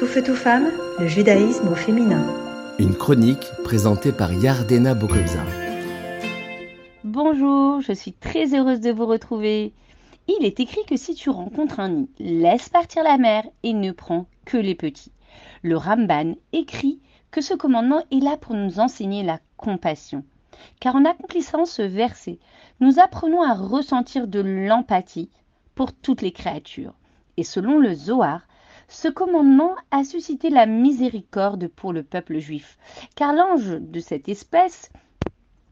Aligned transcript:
Tout 0.00 0.06
feu, 0.06 0.22
tout 0.22 0.34
femme, 0.34 0.70
le 0.98 1.06
judaïsme 1.06 1.68
au 1.68 1.74
féminin. 1.74 2.24
Une 2.78 2.94
chronique 2.94 3.46
présentée 3.64 4.12
par 4.12 4.32
Yardena 4.32 4.94
Bokobza. 4.94 5.44
Bonjour, 7.04 7.82
je 7.82 7.92
suis 7.92 8.14
très 8.14 8.54
heureuse 8.54 8.80
de 8.80 8.92
vous 8.92 9.04
retrouver. 9.04 9.74
Il 10.26 10.46
est 10.46 10.58
écrit 10.58 10.86
que 10.86 10.96
si 10.96 11.14
tu 11.14 11.28
rencontres 11.28 11.80
un 11.80 11.90
nid, 11.90 12.08
laisse 12.18 12.70
partir 12.70 13.02
la 13.02 13.18
mère 13.18 13.44
et 13.62 13.74
ne 13.74 13.92
prends 13.92 14.24
que 14.46 14.56
les 14.56 14.74
petits. 14.74 15.12
Le 15.60 15.76
Ramban 15.76 16.32
écrit 16.54 16.98
que 17.30 17.42
ce 17.42 17.52
commandement 17.52 18.02
est 18.10 18.24
là 18.24 18.38
pour 18.38 18.54
nous 18.54 18.80
enseigner 18.80 19.22
la 19.22 19.38
compassion. 19.58 20.24
Car 20.80 20.96
en 20.96 21.04
accomplissant 21.04 21.66
ce 21.66 21.82
verset, 21.82 22.38
nous 22.80 23.00
apprenons 23.00 23.42
à 23.42 23.52
ressentir 23.52 24.28
de 24.28 24.40
l'empathie 24.40 25.28
pour 25.74 25.92
toutes 25.92 26.22
les 26.22 26.32
créatures. 26.32 26.94
Et 27.36 27.44
selon 27.44 27.78
le 27.78 27.92
Zohar, 27.92 28.40
ce 28.90 29.06
commandement 29.06 29.76
a 29.92 30.02
suscité 30.02 30.50
la 30.50 30.66
miséricorde 30.66 31.68
pour 31.68 31.92
le 31.92 32.02
peuple 32.02 32.38
juif, 32.38 32.76
car 33.14 33.32
l'ange 33.32 33.78
de 33.80 34.00
cette 34.00 34.28
espèce 34.28 34.90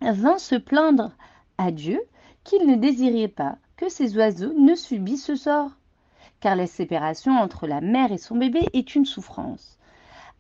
vint 0.01 0.39
se 0.39 0.55
plaindre 0.55 1.11
à 1.59 1.73
Dieu 1.73 2.01
qu'il 2.45 2.67
ne 2.67 2.77
désirait 2.77 3.27
pas 3.27 3.57
que 3.77 3.89
ces 3.89 4.17
oiseaux 4.17 4.53
ne 4.57 4.77
subissent 4.77 5.27
ce 5.27 5.35
sort, 5.35 5.73
car 6.41 6.55
la 6.55 6.69
séparation 6.69 7.33
entre 7.33 7.67
la 7.67 7.81
mère 7.81 8.13
et 8.13 8.19
son 8.19 8.37
bébé 8.37 8.69
est 8.73 8.95
une 8.95 9.05
souffrance. 9.05 9.79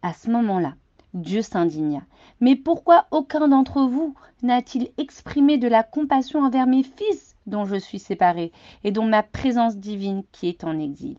À 0.02 0.13
ce 0.13 0.30
moment-là, 0.30 0.74
Dieu 1.15 1.43
s'indigna. 1.43 2.02
Mais 2.41 2.55
pourquoi 2.55 3.07
aucun 3.10 3.49
d'entre 3.49 3.83
vous 3.83 4.15
n'a-t-il 4.43 4.91
exprimé 4.99 5.59
de 5.59 5.66
la 5.66 5.83
compassion 5.83 6.45
envers 6.45 6.69
mes 6.69 6.85
fils 6.85 7.35
dont 7.47 7.65
je 7.65 7.77
suis 7.77 7.99
séparé 7.99 8.52
et 8.85 8.93
dont 8.93 9.07
ma 9.07 9.24
présence 9.24 9.77
divine 9.77 10.23
qui 10.30 10.49
est 10.49 10.63
en 10.63 10.79
exil? 10.79 11.19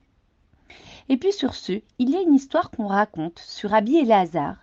Et 1.09 1.17
puis 1.17 1.33
sur 1.33 1.55
ce, 1.55 1.81
il 1.97 2.09
y 2.09 2.15
a 2.15 2.21
une 2.21 2.35
histoire 2.35 2.69
qu'on 2.69 2.87
raconte 2.87 3.39
sur 3.39 3.71
Rabbi 3.71 3.97
Elazar 3.97 4.55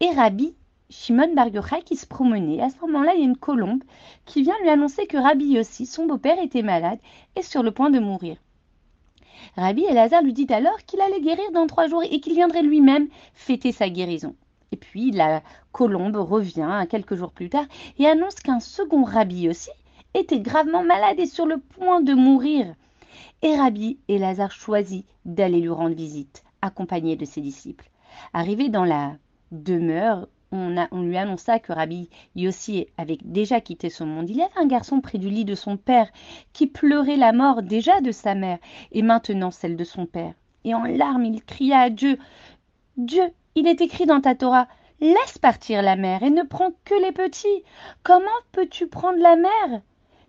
et 0.00 0.10
Rabbi 0.10 0.54
Shimon 0.88 1.34
Bar 1.34 1.48
Yochai 1.48 1.82
qui 1.84 1.94
se 1.94 2.06
promenait. 2.06 2.60
À 2.60 2.70
ce 2.70 2.80
moment-là, 2.80 3.12
il 3.14 3.20
y 3.20 3.22
a 3.22 3.26
une 3.26 3.36
colombe 3.36 3.84
qui 4.24 4.42
vient 4.42 4.58
lui 4.62 4.70
annoncer 4.70 5.06
que 5.06 5.18
Rabbi 5.18 5.44
Yossi, 5.44 5.86
son 5.86 6.06
beau-père, 6.06 6.42
était 6.42 6.62
malade 6.62 6.98
et 7.36 7.42
sur 7.42 7.62
le 7.62 7.70
point 7.70 7.90
de 7.90 8.00
mourir. 8.00 8.36
Rabbi 9.56 9.84
Elazar 9.84 10.22
lui 10.22 10.32
dit 10.32 10.46
alors 10.50 10.78
qu'il 10.86 11.00
allait 11.00 11.20
guérir 11.20 11.52
dans 11.52 11.66
trois 11.66 11.86
jours 11.86 12.02
et 12.02 12.20
qu'il 12.20 12.32
viendrait 12.32 12.62
lui-même 12.62 13.08
fêter 13.34 13.70
sa 13.70 13.88
guérison. 13.88 14.34
Et 14.72 14.76
puis 14.76 15.10
la 15.10 15.42
colombe 15.70 16.16
revient 16.16 16.86
quelques 16.88 17.14
jours 17.14 17.32
plus 17.32 17.50
tard 17.50 17.66
et 17.98 18.06
annonce 18.06 18.36
qu'un 18.36 18.60
second 18.60 19.04
Rabbi 19.04 19.48
aussi 19.48 19.70
était 20.14 20.40
gravement 20.40 20.82
malade 20.82 21.20
et 21.20 21.26
sur 21.26 21.46
le 21.46 21.58
point 21.58 22.00
de 22.00 22.14
mourir. 22.14 22.74
Et 23.42 23.56
Rabbi 23.56 23.98
Elazar 24.08 24.50
choisit 24.50 25.06
d'aller 25.24 25.60
lui 25.60 25.68
rendre 25.68 25.94
visite, 25.94 26.42
accompagné 26.62 27.16
de 27.16 27.24
ses 27.24 27.40
disciples. 27.40 27.90
Arrivé 28.32 28.68
dans 28.68 28.84
la 28.84 29.16
demeure, 29.52 30.28
on, 30.52 31.02
lui 31.02 31.16
annonça 31.16 31.60
que 31.60 31.72
Rabbi 31.72 32.08
Yossi 32.34 32.86
avait 32.96 33.18
déjà 33.24 33.60
quitté 33.60 33.88
son 33.88 34.06
monde. 34.06 34.28
Il 34.28 34.36
y 34.36 34.42
avait 34.42 34.50
un 34.56 34.66
garçon 34.66 35.00
près 35.00 35.18
du 35.18 35.30
lit 35.30 35.44
de 35.44 35.54
son 35.54 35.76
père 35.76 36.10
qui 36.52 36.66
pleurait 36.66 37.16
la 37.16 37.32
mort 37.32 37.62
déjà 37.62 38.00
de 38.00 38.10
sa 38.10 38.34
mère 38.34 38.58
et 38.92 39.02
maintenant 39.02 39.50
celle 39.50 39.76
de 39.76 39.84
son 39.84 40.06
père. 40.06 40.34
Et 40.64 40.74
en 40.74 40.84
larmes, 40.84 41.24
il 41.24 41.42
cria 41.44 41.80
à 41.80 41.90
Dieu 41.90 42.18
Dieu, 42.96 43.22
il 43.54 43.66
est 43.68 43.80
écrit 43.80 44.06
dans 44.06 44.20
ta 44.20 44.34
Torah 44.34 44.66
Laisse 45.00 45.38
partir 45.38 45.80
la 45.80 45.96
mère 45.96 46.22
et 46.22 46.28
ne 46.28 46.42
prends 46.42 46.72
que 46.84 46.94
les 47.02 47.12
petits. 47.12 47.64
Comment 48.02 48.26
peux-tu 48.52 48.86
prendre 48.86 49.18
la 49.18 49.34
mère? 49.34 49.80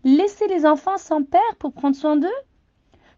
Laisser 0.06 0.47
les 0.47 0.66
enfants 0.66 0.97
sans 0.97 1.23
père 1.23 1.56
pour 1.59 1.73
prendre 1.73 1.95
soin 1.95 2.16
d'eux? 2.16 2.30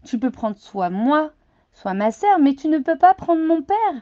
Tu 0.03 0.19
peux 0.19 0.31
prendre 0.31 0.57
soit 0.57 0.89
moi, 0.89 1.31
soit 1.73 1.93
ma 1.93 2.11
sœur, 2.11 2.39
mais 2.39 2.55
tu 2.55 2.67
ne 2.67 2.79
peux 2.79 2.97
pas 2.97 3.13
prendre 3.13 3.45
mon 3.45 3.61
père. 3.61 4.01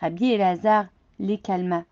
Rabbi 0.00 0.32
Elazar 0.32 0.86
les 1.18 1.38
calma, 1.38 1.84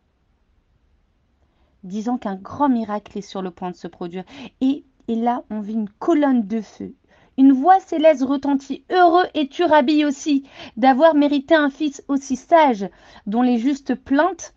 disant 1.85 2.19
qu'un 2.19 2.37
grand 2.37 2.69
miracle 2.69 3.17
est 3.19 3.23
sur 3.23 3.43
le 3.43 3.51
point 3.51 3.71
de 3.71 3.77
se 3.77 3.89
produire. 3.89 4.25
Et, 4.61 4.85
et 5.09 5.15
là, 5.15 5.45
on 5.51 5.61
vit 5.61 5.75
une 5.75 5.89
colonne 5.89 6.47
de 6.47 6.61
feu. 6.61 6.95
Une 7.39 7.53
voix 7.53 7.81
céleste 7.81 8.23
retentit. 8.23 8.85
Heureux 8.91 9.25
es-tu, 9.35 9.65
Rabbi 9.65 10.05
aussi, 10.05 10.45
d'avoir 10.77 11.15
mérité 11.15 11.55
un 11.55 11.71
fils 11.71 12.03
aussi 12.09 12.37
sage, 12.37 12.87
dont 13.27 13.43
les 13.43 13.59
justes 13.59 13.95
plaintes 13.95 14.55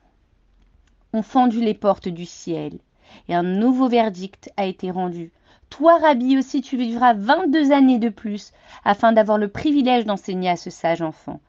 ont 1.13 1.21
fendu 1.21 1.61
les 1.61 1.73
portes 1.73 2.09
du 2.09 2.25
ciel. 2.25 2.79
Et 3.29 3.35
un 3.35 3.43
nouveau 3.43 3.87
verdict 3.87 4.51
a 4.57 4.65
été 4.65 4.91
rendu. 4.91 5.31
Toi, 5.69 5.97
Rabbi, 5.97 6.37
aussi, 6.37 6.61
tu 6.61 6.77
vivras 6.77 7.13
vingt-deux 7.13 7.71
années 7.71 7.99
de 7.99 8.09
plus, 8.09 8.53
afin 8.85 9.11
d'avoir 9.11 9.37
le 9.37 9.47
privilège 9.47 10.05
d'enseigner 10.05 10.49
à 10.49 10.55
ce 10.55 10.69
sage 10.69 11.01
enfant. 11.01 11.39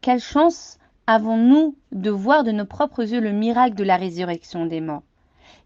Quelle 0.00 0.20
chance 0.20 0.78
avons-nous 1.06 1.76
de 1.92 2.10
voir 2.10 2.44
de 2.44 2.50
nos 2.50 2.64
propres 2.64 3.02
yeux 3.02 3.20
le 3.20 3.32
miracle 3.32 3.76
de 3.76 3.84
la 3.84 3.96
résurrection 3.96 4.66
des 4.66 4.80
morts? 4.80 5.02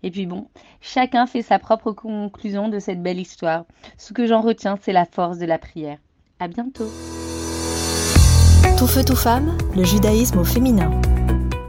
Et 0.03 0.11
puis 0.11 0.27
bon, 0.27 0.47
chacun 0.81 1.27
fait 1.27 1.43
sa 1.43 1.59
propre 1.59 1.93
conclusion 1.93 2.69
de 2.69 2.79
cette 2.79 3.03
belle 3.03 3.19
histoire. 3.19 3.65
Ce 3.97 4.13
que 4.13 4.27
j'en 4.27 4.43
retiens, 4.43 4.79
c'est 4.83 4.93
la 4.93 5.07
force 5.07 5.39
de 5.39 5.47
la 5.47 5.59
prière. 5.59 5.99
À 6.39 6.49
bientôt. 6.49 6.91
Tout 8.79 8.87
feu, 8.87 9.03
tout 9.03 9.17
femme, 9.17 9.57
le 9.75 9.85
judaïsme 9.85 10.39
au 10.39 10.45
féminin. 10.45 10.91